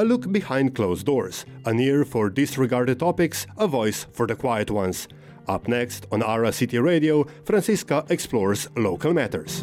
a 0.00 0.04
look 0.04 0.32
behind 0.32 0.74
closed 0.74 1.04
doors, 1.04 1.44
an 1.66 1.78
ear 1.78 2.06
for 2.06 2.30
disregarded 2.30 2.98
topics, 2.98 3.46
a 3.58 3.66
voice 3.66 4.06
for 4.12 4.26
the 4.26 4.34
quiet 4.34 4.70
ones. 4.70 5.06
Up 5.46 5.68
next 5.68 6.06
on 6.10 6.22
Ara 6.22 6.52
City 6.52 6.78
Radio, 6.78 7.24
Franziska 7.44 8.06
explores 8.08 8.66
local 8.76 9.12
matters. 9.12 9.62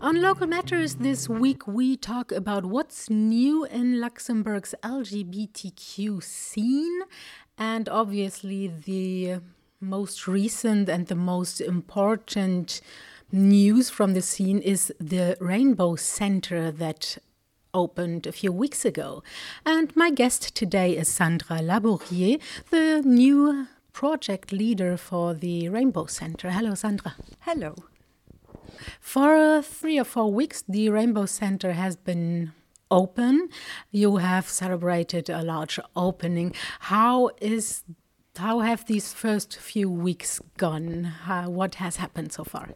On 0.00 0.20
Local 0.20 0.46
Matters 0.46 0.94
this 0.96 1.28
week, 1.28 1.66
we 1.66 1.96
talk 1.96 2.30
about 2.30 2.66
what's 2.66 3.10
new 3.10 3.64
in 3.64 4.00
Luxembourg's 4.00 4.76
LGBTQ 4.84 6.22
scene 6.22 7.00
and 7.58 7.88
obviously 7.88 8.68
the 8.68 9.40
most 9.80 10.28
recent 10.28 10.88
and 10.88 11.08
the 11.08 11.16
most 11.16 11.60
important 11.60 12.80
news 13.32 13.90
from 13.90 14.14
the 14.14 14.22
scene 14.22 14.60
is 14.60 14.92
the 15.00 15.36
Rainbow 15.40 15.96
Center 15.96 16.70
that 16.70 17.18
opened 17.74 18.26
a 18.26 18.32
few 18.32 18.52
weeks 18.52 18.84
ago. 18.84 19.22
And 19.64 19.94
my 19.96 20.10
guest 20.10 20.54
today 20.54 20.96
is 20.96 21.08
Sandra 21.08 21.58
Laborier, 21.58 22.40
the 22.70 23.02
new 23.04 23.66
project 23.92 24.52
leader 24.52 24.96
for 24.96 25.34
the 25.34 25.68
Rainbow 25.68 26.06
Center. 26.06 26.50
Hello, 26.50 26.74
Sandra. 26.74 27.14
Hello. 27.40 27.74
For 29.00 29.62
three 29.62 29.98
or 29.98 30.04
four 30.04 30.32
weeks, 30.32 30.64
the 30.68 30.88
Rainbow 30.90 31.26
Center 31.26 31.72
has 31.72 31.96
been 31.96 32.52
open. 32.90 33.48
You 33.90 34.16
have 34.16 34.48
celebrated 34.48 35.28
a 35.30 35.42
large 35.42 35.78
opening. 35.96 36.54
How 36.80 37.30
is 37.40 37.84
how 38.36 38.60
have 38.60 38.86
these 38.86 39.12
first 39.12 39.58
few 39.58 39.90
weeks 39.90 40.40
gone? 40.56 41.04
How, 41.04 41.50
what 41.50 41.74
has 41.76 41.96
happened 41.96 42.32
so 42.32 42.44
far? 42.44 42.70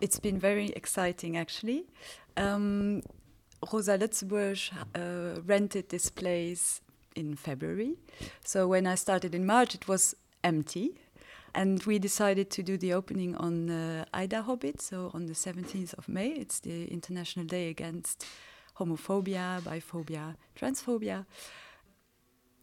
It's 0.00 0.20
been 0.20 0.38
very 0.38 0.68
exciting, 0.76 1.36
actually. 1.36 1.86
Um, 2.36 3.02
Rosa 3.72 3.96
Luxemburg 3.96 4.58
uh, 4.94 5.40
rented 5.46 5.88
this 5.88 6.10
place 6.10 6.80
in 7.14 7.36
February. 7.36 7.96
So 8.44 8.68
when 8.68 8.86
I 8.86 8.94
started 8.96 9.34
in 9.34 9.46
March, 9.46 9.74
it 9.74 9.88
was 9.88 10.14
empty. 10.42 11.00
And 11.54 11.82
we 11.84 12.00
decided 12.00 12.50
to 12.50 12.62
do 12.64 12.76
the 12.76 12.92
opening 12.92 13.36
on 13.36 13.70
uh, 13.70 14.04
IDAHOBIT, 14.12 14.80
so 14.80 15.12
on 15.14 15.26
the 15.26 15.34
17th 15.34 15.94
of 15.96 16.08
May. 16.08 16.30
It's 16.30 16.58
the 16.58 16.86
International 16.86 17.46
Day 17.46 17.68
Against 17.68 18.26
Homophobia, 18.78 19.60
Biphobia, 19.62 20.34
Transphobia. 20.56 21.26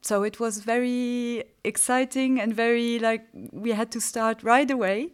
So 0.02 0.24
it 0.24 0.40
was 0.40 0.60
very 0.60 1.44
exciting 1.64 2.42
and 2.42 2.54
very 2.54 3.00
like 3.00 3.28
we 3.52 3.72
had 3.72 3.92
to 3.92 4.02
start 4.02 4.44
right 4.44 4.70
away 4.70 5.14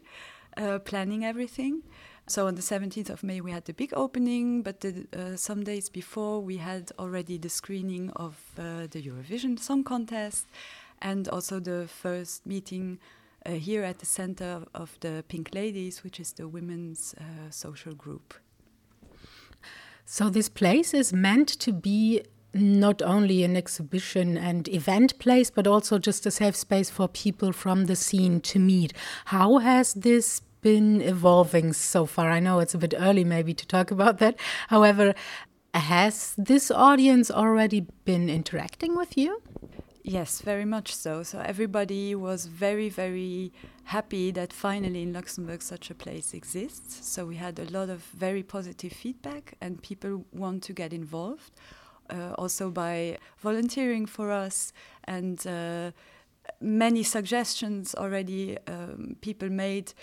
uh, 0.58 0.80
planning 0.80 1.24
everything. 1.24 1.84
So 2.30 2.47
on 2.47 2.56
the 2.56 2.61
17th 2.61 3.09
of 3.09 3.23
May 3.23 3.39
we 3.39 3.52
had 3.52 3.64
the 3.66 3.73
big 3.73 3.94
opening, 3.94 4.61
but 4.61 4.81
the, 4.81 5.08
uh, 5.16 5.38
some 5.38 5.64
days 5.64 5.88
before 5.88 6.42
we 6.42 6.58
had 6.58 6.92
already 7.00 7.38
the 7.38 7.47
screening 7.47 8.09
of 8.17 8.38
uh, 8.58 8.88
the 8.92 9.02
Eurovision 9.02 9.58
Song 9.58 9.83
Contest 9.86 10.45
and 11.02 11.30
also 11.30 11.61
the 11.61 11.88
first 11.88 12.45
meeting 12.45 13.00
uh, 13.45 13.52
here 13.52 13.81
at 13.81 14.00
the 14.00 14.05
center 14.05 14.66
of 14.73 14.98
the 15.00 15.23
Pink 15.30 15.55
Ladies, 15.55 16.03
which 16.03 16.20
is 16.20 16.33
the 16.33 16.50
women's 16.50 17.16
uh, 17.17 17.50
social 17.50 17.94
group. 17.94 18.33
So 20.03 20.30
this 20.30 20.50
place 20.50 20.94
is 20.94 21.14
meant 21.14 21.48
to 21.48 21.72
be 21.72 22.23
not 22.53 23.02
only 23.02 23.44
an 23.44 23.55
exhibition 23.55 24.38
and 24.38 24.67
event 24.67 25.17
place, 25.20 25.50
but 25.50 25.67
also 25.67 25.98
just 25.98 26.25
a 26.25 26.31
safe 26.31 26.55
space 26.55 26.89
for 26.89 27.08
people 27.08 27.53
from 27.53 27.86
the 27.86 27.95
scene 27.95 28.42
to 28.42 28.59
meet. 28.59 28.94
How 29.25 29.59
has 29.59 29.94
this 29.94 30.42
been 30.62 31.02
evolving 31.02 31.74
so 31.74 32.06
far? 32.06 32.30
I 32.30 32.40
know 32.40 32.60
it's 32.60 32.74
a 32.74 32.78
bit 32.78 32.94
early 32.98 33.24
maybe 33.24 33.54
to 33.54 33.66
talk 33.66 33.92
about 33.92 34.18
that. 34.20 34.36
However, 34.68 35.14
has 35.74 36.34
this 36.38 36.72
audience 36.72 37.30
already 37.30 37.88
been 38.06 38.30
interacting 38.30 38.96
with 38.96 39.18
you? 39.18 39.42
Yes, 40.04 40.42
very 40.42 40.66
much 40.66 40.96
so. 40.96 41.22
So 41.24 41.40
everybody 41.40 42.16
was 42.16 42.46
very, 42.46 42.88
very 42.88 43.52
happy 43.84 44.32
that 44.32 44.54
finally 44.54 45.02
in 45.02 45.12
Luxembourg 45.12 45.62
such 45.62 45.90
a 45.92 45.96
place 45.96 46.34
exists. 46.34 47.06
So 47.06 47.26
we 47.26 47.36
had 47.36 47.60
a 47.60 47.66
lot 47.66 47.90
of 47.90 48.04
very 48.04 48.42
positive 48.42 48.94
feedback, 48.94 49.56
and 49.60 49.82
people 49.82 50.26
want 50.32 50.64
to 50.64 50.73
get 50.73 50.94
involved 50.94 51.52
uh, 52.10 52.34
also 52.38 52.70
by 52.70 53.17
volunteering 53.40 54.06
for 54.06 54.32
us 54.32 54.72
and 55.04 55.46
uh, 55.46 55.92
many 56.62 57.04
suggestions 57.04 57.94
already 57.96 58.58
um, 58.67 59.16
people 59.22 59.50
made 59.50 59.94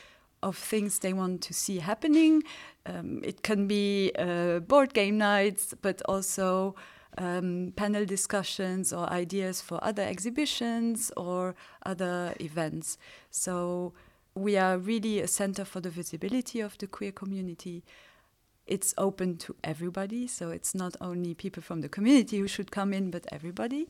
of 0.45 0.57
things 0.57 0.99
they 0.99 1.13
want 1.13 1.41
to 1.43 1.55
see 1.55 1.79
happening. 1.79 2.43
Um, 2.87 3.21
it 3.25 3.43
can 3.43 3.67
be 3.67 4.13
uh, 4.19 4.61
board 4.61 4.93
game 4.95 5.19
nights, 5.19 5.75
but 5.81 6.03
also 6.07 6.75
um, 7.19 7.73
panel 7.77 8.05
discussions 8.05 8.93
or 8.93 9.11
ideas 9.11 9.61
for 9.61 9.83
other 9.83 10.03
exhibitions 10.03 11.11
or 11.17 11.55
other 11.87 12.35
events. 12.41 12.99
So 13.31 13.95
we 14.35 14.57
are 14.57 14.79
really 14.79 15.21
a 15.21 15.29
center 15.29 15.65
for 15.65 15.81
the 15.81 15.91
visibility 15.91 16.61
of 16.61 16.77
the 16.79 16.87
queer 16.87 17.13
community. 17.13 17.85
It's 18.67 18.95
open 18.97 19.37
to 19.39 19.55
everybody, 19.63 20.27
so 20.27 20.51
it's 20.51 20.75
not 20.75 20.97
only 21.01 21.35
people 21.35 21.63
from 21.63 21.81
the 21.81 21.89
community 21.89 22.39
who 22.39 22.49
should 22.49 22.71
come 22.71 22.93
in, 22.93 23.11
but 23.11 23.27
everybody. 23.31 23.89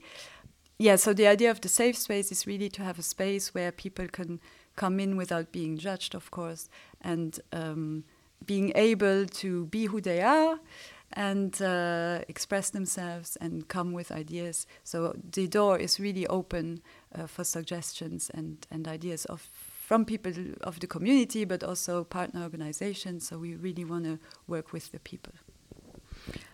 Yeah, 0.79 0.97
so 0.97 1.13
the 1.13 1.29
idea 1.29 1.51
of 1.51 1.61
the 1.61 1.69
safe 1.69 1.97
space 1.97 2.33
is 2.33 2.47
really 2.47 2.69
to 2.71 2.83
have 2.83 2.99
a 2.99 3.03
space 3.03 3.55
where 3.55 3.71
people 3.71 4.09
can 4.09 4.41
come 4.77 5.01
in 5.01 5.17
without 5.17 5.53
being 5.53 5.79
judged, 5.79 6.15
of 6.15 6.31
course, 6.31 6.69
and 7.01 7.41
um, 7.53 8.05
being 8.45 8.73
able 8.75 9.27
to 9.27 9.67
be 9.67 9.87
who 9.87 10.01
they 10.01 10.21
are 10.23 10.59
and 11.13 11.63
uh, 11.63 12.21
express 12.29 12.71
themselves 12.71 13.37
and 13.41 13.69
come 13.69 13.93
with 13.93 14.11
ideas. 14.11 14.67
So 14.83 15.15
the 15.33 15.47
door 15.47 15.79
is 15.79 16.01
really 16.01 16.27
open 16.27 16.83
uh, 17.15 17.27
for 17.27 17.45
suggestions 17.45 18.31
and, 18.35 18.67
and 18.71 18.89
ideas 18.89 19.25
of 19.27 19.49
from 19.85 20.07
people 20.07 20.33
of 20.63 20.81
the 20.81 20.87
community, 20.87 21.45
but 21.45 21.63
also 21.63 22.05
partner 22.05 22.43
organizations. 22.43 23.29
So 23.29 23.37
we 23.37 23.55
really 23.55 23.85
want 23.85 24.05
to 24.05 24.19
work 24.47 24.73
with 24.73 24.91
the 24.93 24.99
people. 24.99 25.33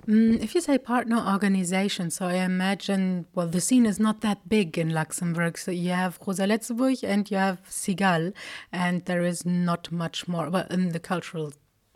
Mm, 0.06 0.42
if 0.42 0.54
you 0.54 0.60
say 0.60 0.78
partner 0.78 1.18
organization, 1.18 2.10
so 2.10 2.26
I 2.26 2.36
imagine, 2.36 3.26
well, 3.34 3.46
the 3.46 3.60
scene 3.60 3.86
is 3.86 4.00
not 4.00 4.22
that 4.22 4.48
big 4.48 4.78
in 4.78 4.90
Luxembourg. 4.90 5.58
So 5.58 5.70
you 5.70 5.90
have 5.90 6.18
Rosa 6.26 6.44
and 6.44 7.30
you 7.30 7.36
have 7.36 7.60
Cigale, 7.68 8.32
and 8.72 9.04
there 9.04 9.22
is 9.22 9.44
not 9.44 9.92
much 9.92 10.26
more, 10.26 10.50
well, 10.50 10.66
in 10.70 10.90
the 10.90 11.00
cultural 11.00 11.52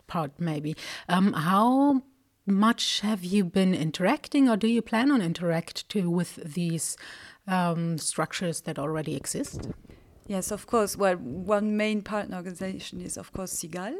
part, 0.07 0.31
maybe. 0.39 0.75
Um, 1.09 1.33
how 1.33 2.03
much 2.45 3.01
have 3.01 3.23
you 3.23 3.43
been 3.43 3.73
interacting, 3.73 4.47
or 4.47 4.55
do 4.55 4.67
you 4.67 4.81
plan 4.81 5.11
on 5.11 5.21
interact 5.21 5.89
too 5.89 6.09
with 6.09 6.35
these 6.35 6.95
um, 7.47 7.97
structures 7.97 8.61
that 8.61 8.77
already 8.77 9.15
exist? 9.15 9.67
Yes, 10.27 10.51
of 10.51 10.67
course. 10.67 10.95
Well, 10.95 11.15
one 11.17 11.75
main 11.75 12.01
partner 12.01 12.37
organization 12.37 13.01
is, 13.01 13.17
of 13.17 13.31
course, 13.31 13.53
Cigale. 13.53 13.97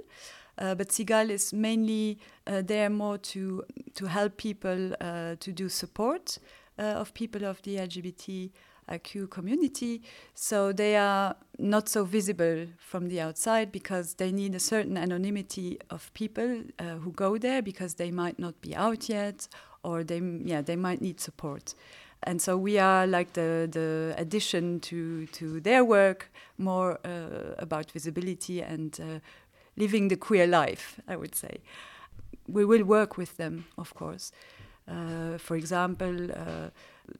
Uh, 0.57 0.75
but 0.75 0.89
Cigale 0.89 1.31
is 1.31 1.53
mainly 1.53 2.17
uh, 2.47 2.61
there 2.61 2.89
more 2.89 3.17
to 3.17 3.63
to 3.95 4.05
help 4.05 4.37
people 4.37 4.93
uh, 5.01 5.35
to 5.39 5.51
do 5.51 5.69
support 5.69 6.37
uh, 6.79 6.83
of 6.83 7.13
people 7.13 7.45
of 7.45 7.61
the 7.63 7.75
LGBT 7.77 8.51
IQ 8.89 9.29
community. 9.29 10.01
So 10.35 10.71
they 10.71 10.95
are 10.95 11.35
not 11.57 11.89
so 11.89 12.05
visible 12.05 12.67
from 12.77 13.09
the 13.09 13.19
outside 13.21 13.71
because 13.71 14.15
they 14.15 14.31
need 14.31 14.55
a 14.55 14.59
certain 14.59 14.97
anonymity 14.97 15.79
of 15.89 16.13
people 16.13 16.61
uh, 16.79 16.95
who 16.95 17.11
go 17.11 17.37
there 17.37 17.61
because 17.61 17.95
they 17.95 18.11
might 18.11 18.37
not 18.37 18.61
be 18.61 18.75
out 18.75 19.09
yet 19.09 19.47
or 19.83 20.03
they 20.03 20.21
yeah 20.43 20.61
they 20.61 20.75
might 20.75 21.01
need 21.01 21.19
support. 21.19 21.75
And 22.23 22.41
so 22.41 22.57
we 22.57 22.79
are 22.79 23.05
like 23.05 23.33
the, 23.33 23.69
the 23.71 24.15
addition 24.17 24.79
to, 24.81 25.27
to 25.27 25.59
their 25.59 25.85
work, 25.85 26.31
more 26.57 26.99
uh, 27.05 27.53
about 27.59 27.91
visibility 27.91 28.61
and 28.61 28.97
uh, 28.99 29.19
living 29.77 30.07
the 30.07 30.17
queer 30.17 30.47
life, 30.47 30.99
I 31.07 31.15
would 31.15 31.35
say. 31.35 31.59
We 32.47 32.65
will 32.65 32.83
work 32.83 33.17
with 33.17 33.37
them, 33.37 33.65
of 33.77 33.93
course. 33.93 34.31
Uh, 34.87 35.37
for 35.37 35.55
example, 35.55 36.31
uh, 36.31 36.69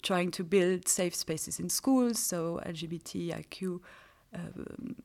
trying 0.03 0.31
to 0.31 0.43
build 0.43 0.87
safe 0.87 1.15
spaces 1.15 1.59
in 1.59 1.69
schools, 1.69 2.19
so 2.19 2.61
LGBTIQ 2.65 3.79
uh, 4.33 4.37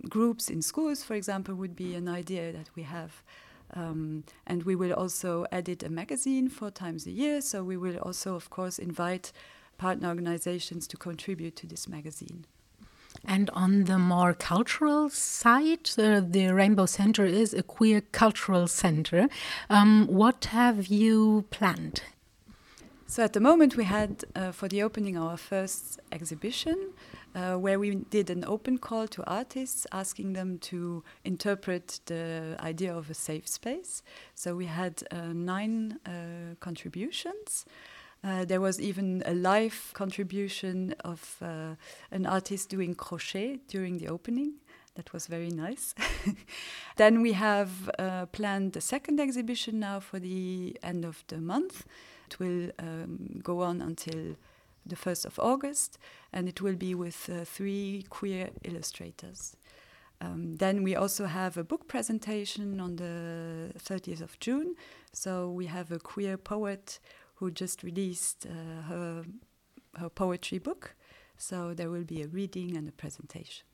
groups 0.09 0.51
in 0.51 0.63
schools, 0.63 1.03
for 1.03 1.15
example, 1.15 1.55
would 1.55 1.75
be 1.75 1.95
an 1.95 2.09
idea 2.09 2.53
that 2.53 2.71
we 2.75 2.83
have. 2.83 3.23
Um, 3.73 4.25
and 4.47 4.65
we 4.65 4.75
will 4.75 4.93
also 4.93 5.47
edit 5.53 5.83
a 5.83 5.89
magazine 5.89 6.49
four 6.49 6.71
times 6.71 7.07
a 7.07 7.11
year, 7.11 7.41
so 7.41 7.63
we 7.63 7.77
will 7.77 7.99
also, 7.99 8.35
of 8.35 8.51
course, 8.51 8.79
invite 8.79 9.33
partner 9.79 10.09
organizations 10.09 10.87
to 10.89 10.97
contribute 10.97 11.57
to 11.57 11.67
this 11.67 11.89
magazine. 11.89 12.45
And 13.25 13.51
on 13.51 13.85
the 13.85 13.99
more 13.99 14.35
cultural 14.35 15.11
side, 15.11 15.91
uh, 15.99 16.21
the 16.21 16.55
Rainbow 16.55 16.87
Center 16.87 17.25
is 17.25 17.53
a 17.53 17.63
queer 17.63 18.01
cultural 18.13 18.67
center. 18.67 19.29
Um, 19.69 20.07
what 20.07 20.47
have 20.47 20.87
you 20.87 21.45
planned? 21.51 22.03
So 23.07 23.25
at 23.25 23.33
the 23.33 23.41
moment, 23.41 23.77
we 23.77 23.85
had 23.85 24.25
uh, 24.37 24.53
for 24.53 24.69
the 24.69 24.85
opening 24.85 25.19
our 25.19 25.37
first 25.37 25.99
exhibition, 26.13 26.93
uh, 27.35 27.57
where 27.57 27.77
we 27.79 27.97
did 27.97 28.31
an 28.31 28.45
open 28.45 28.79
call 28.79 29.09
to 29.09 29.25
artists, 29.29 29.85
asking 29.91 30.35
them 30.35 30.59
to 30.59 31.03
interpret 31.25 31.99
the 32.07 32.57
idea 32.61 32.95
of 32.95 33.11
a 33.11 33.15
safe 33.15 33.49
space. 33.49 34.05
So 34.37 34.55
we 34.55 34.67
had 34.67 35.03
uh, 35.11 35.33
nine 35.33 35.99
uh, 36.07 36.55
contributions. 36.61 37.67
Uh, 38.23 38.45
there 38.45 38.61
was 38.61 38.79
even 38.81 39.23
a 39.25 39.33
live 39.33 39.91
contribution 39.95 40.95
of 41.05 41.37
uh, 41.41 41.75
an 42.11 42.27
artist 42.27 42.69
doing 42.69 42.95
crochet 42.95 43.61
during 43.69 43.99
the 43.99 44.09
opening. 44.09 44.55
That 44.95 45.13
was 45.13 45.27
very 45.27 45.49
nice. 45.49 45.95
then 46.97 47.23
we 47.23 47.33
have 47.33 47.91
uh, 47.99 48.27
planned 48.27 48.75
the 48.75 48.81
second 48.81 49.21
exhibition 49.21 49.79
now 49.81 50.01
for 50.01 50.19
the 50.19 50.77
end 50.83 51.05
of 51.05 51.25
the 51.29 51.39
month. 51.39 51.87
It 52.27 52.39
will 52.39 52.71
um, 52.79 53.41
go 53.43 53.63
on 53.63 53.81
until 53.81 54.37
the 54.85 54.97
1st 54.97 55.27
of 55.27 55.39
August, 55.39 55.99
and 56.33 56.49
it 56.49 56.61
will 56.61 56.77
be 56.77 56.95
with 56.95 57.31
uh, 57.31 57.45
three 57.45 58.05
queer 58.11 58.51
illustrators. 58.65 59.57
Um, 60.21 60.57
then 60.57 60.83
we 60.83 60.95
also 60.95 61.25
have 61.27 61.57
a 61.57 61.65
book 61.65 61.89
presentation 61.89 62.79
on 62.79 62.97
the 62.97 63.73
30th 63.79 64.21
of 64.21 64.39
June. 64.39 64.75
So 65.13 65.51
we 65.51 65.67
have 65.67 65.91
a 65.91 65.99
queer 65.99 66.37
poet 66.37 66.99
who 67.41 67.51
just 67.51 67.83
released 67.83 68.47
uh, 68.47 68.83
her, 68.83 69.25
her 69.99 70.09
poetry 70.11 70.59
book. 70.59 70.95
So 71.37 71.75
there 71.75 71.91
will 71.91 72.05
be 72.05 72.23
a 72.23 72.29
reading 72.29 72.77
and 72.77 72.87
a 72.89 72.93
presentation. 72.93 73.65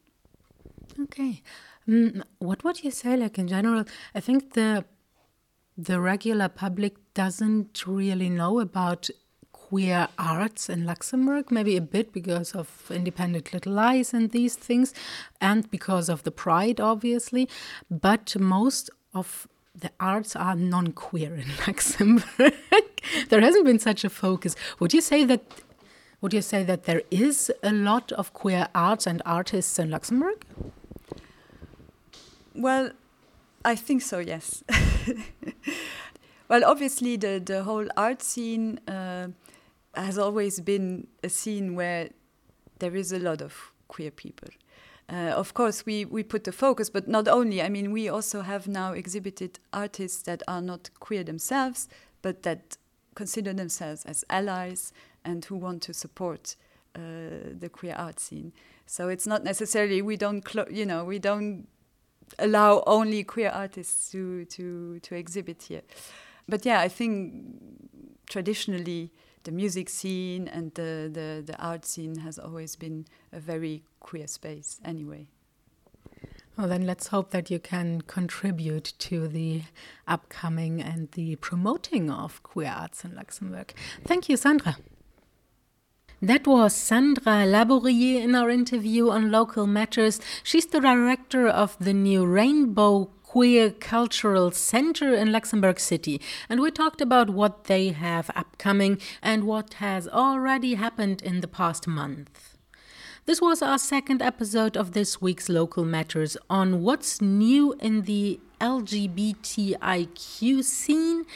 Okay. 1.01 1.43
Mm, 1.89 2.23
what 2.39 2.65
would 2.65 2.83
you 2.83 2.91
say, 2.91 3.17
like 3.17 3.39
in 3.39 3.49
general? 3.49 3.85
I 4.15 4.21
think 4.21 4.55
the 4.55 4.85
the 5.79 6.01
regular 6.01 6.49
public 6.49 6.95
doesn't 7.13 7.87
really 7.87 8.31
know 8.31 8.61
about 8.61 9.11
queer 9.53 10.09
arts 10.19 10.71
in 10.71 10.87
Luxembourg, 10.87 11.51
maybe 11.51 11.77
a 11.77 11.83
bit 11.83 12.13
because 12.13 12.55
of 12.55 12.91
Independent 12.91 13.53
Little 13.53 13.73
Lies 13.73 14.15
and 14.15 14.31
these 14.31 14.55
things, 14.55 14.95
and 15.39 15.71
because 15.71 16.09
of 16.09 16.23
the 16.23 16.31
Pride, 16.31 16.81
obviously. 16.81 17.49
But 17.91 18.37
most 18.39 18.89
of 19.13 19.47
the 19.81 19.91
arts 20.01 20.35
are 20.37 20.55
non 20.55 20.93
queer 20.93 21.35
in 21.35 21.49
Luxembourg. 21.67 22.55
there 23.29 23.41
hasn't 23.41 23.65
been 23.65 23.79
such 23.79 24.05
a 24.05 24.11
focus. 24.11 24.57
Would 24.81 24.95
you 24.95 25.01
say 25.01 25.25
that? 25.25 25.43
Would 26.23 26.33
you 26.33 26.43
say 26.43 26.63
that 26.65 26.85
there 26.85 27.03
is 27.11 27.53
a 27.63 27.73
lot 27.73 28.11
of 28.13 28.33
queer 28.33 28.69
arts 28.75 29.07
and 29.07 29.23
artists 29.27 29.79
in 29.79 29.91
Luxembourg? 29.91 30.45
Well, 32.55 32.91
I 33.65 33.77
think 33.77 34.01
so. 34.03 34.19
Yes. 34.19 34.65
well, 36.49 36.65
obviously, 36.65 37.17
the 37.17 37.43
the 37.45 37.63
whole 37.65 37.87
art 37.97 38.23
scene 38.23 38.81
uh, 38.89 39.29
has 39.95 40.19
always 40.19 40.61
been 40.61 41.07
a 41.23 41.29
scene 41.29 41.75
where 41.75 42.09
there 42.79 42.97
is 42.97 43.13
a 43.13 43.19
lot 43.19 43.43
of 43.43 43.73
queer 43.89 44.11
people. 44.11 44.49
Uh, 45.09 45.33
of 45.37 45.55
course, 45.55 45.87
we, 45.87 46.05
we 46.05 46.23
put 46.23 46.45
the 46.45 46.53
focus, 46.53 46.91
but 46.91 47.07
not 47.07 47.29
only. 47.29 47.63
I 47.63 47.69
mean, 47.69 47.93
we 47.93 48.09
also 48.09 48.43
have 48.43 48.67
now 48.67 48.93
exhibited 48.93 49.61
artists 49.73 50.23
that 50.23 50.43
are 50.49 50.61
not 50.61 50.91
queer 50.99 51.23
themselves, 51.23 51.89
but 52.23 52.43
that 52.43 52.77
consider 53.15 53.53
themselves 53.53 54.05
as 54.05 54.25
allies 54.29 54.93
and 55.25 55.45
who 55.45 55.57
want 55.57 55.83
to 55.83 55.95
support 55.95 56.57
uh, 56.97 57.01
the 57.59 57.69
queer 57.71 57.95
art 57.97 58.19
scene. 58.19 58.53
So 58.87 59.09
it's 59.09 59.27
not 59.27 59.45
necessarily 59.45 60.03
we 60.03 60.17
don't, 60.17 60.45
you 60.71 60.87
know, 60.87 61.05
we 61.05 61.19
don't 61.19 61.69
allow 62.39 62.83
only 62.87 63.23
queer 63.25 63.51
artists 63.51 64.11
to 64.11 64.45
to 64.47 64.99
to 65.01 65.15
exhibit 65.15 65.63
here. 65.65 65.83
But 66.49 66.65
yeah, 66.65 66.81
I 66.81 66.89
think 66.89 67.45
traditionally 68.29 69.13
the 69.47 69.53
music 69.53 69.89
scene 69.89 70.49
and 70.49 70.75
the, 70.75 71.09
the, 71.11 71.43
the 71.47 71.57
art 71.59 71.85
scene 71.85 72.17
has 72.17 72.39
always 72.39 72.77
been 72.77 73.07
a 73.33 73.39
very 73.39 73.85
queer 74.01 74.27
space 74.27 74.81
anyway. 74.85 75.29
Well, 76.59 76.69
then 76.69 76.85
let's 76.85 77.09
hope 77.09 77.31
that 77.31 77.51
you 77.51 77.59
can 77.59 78.01
contribute 78.03 78.93
to 78.99 79.29
the 79.29 79.63
upcoming 80.09 80.83
and 80.83 81.11
the 81.13 81.37
promoting 81.37 82.11
of 82.11 82.43
queer 82.43 82.75
arts 82.77 83.05
in 83.05 83.15
Luxembourg. 83.15 83.73
Thank 84.05 84.29
you, 84.29 84.37
Sandra. 84.37 84.77
That 86.23 86.47
was 86.47 86.75
Sandra 86.75 87.45
Laborier 87.47 88.23
in 88.23 88.35
our 88.35 88.51
interview 88.51 89.11
on 89.11 89.31
local 89.31 89.67
matters. 89.67 90.19
She's 90.43 90.67
the 90.67 90.81
director 90.81 91.47
of 91.47 91.77
the 91.79 91.93
new 91.93 92.25
Rainbow 92.25 93.11
Queer 93.37 93.69
Cultural 93.71 94.51
Center 94.51 95.15
in 95.15 95.31
Luxembourg 95.31 95.79
City, 95.79 96.23
and 96.49 96.59
we 96.59 96.71
talked 96.71 97.03
about 97.03 97.29
what 97.29 97.65
they 97.65 97.89
have 97.89 98.31
upcoming 98.35 98.99
and 99.21 99.45
what 99.45 99.75
has 99.75 100.09
already 100.09 100.77
happened 100.77 101.21
in 101.21 101.43
the 101.43 101.47
past 101.47 101.87
month. 101.87 102.57
This 103.27 103.43
was 103.43 103.61
our 103.61 103.77
second 103.77 104.23
episode 104.23 104.75
of 104.75 104.93
this 104.93 105.21
week's 105.21 105.51
Local 105.51 105.85
Matters 105.85 106.39
on 106.49 106.81
what's 106.81 107.21
new 107.21 107.75
in 107.75 108.05
the 108.05 108.41
LGBTIQ 108.59 110.65
scene. 110.65 111.27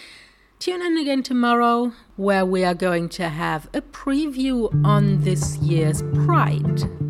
Tune 0.59 0.81
in 0.81 0.97
again 0.97 1.23
tomorrow, 1.23 1.93
where 2.17 2.47
we 2.47 2.65
are 2.65 2.73
going 2.73 3.11
to 3.11 3.29
have 3.29 3.69
a 3.75 3.83
preview 3.83 4.71
on 4.87 5.21
this 5.21 5.59
year's 5.59 6.01
Pride. 6.25 7.10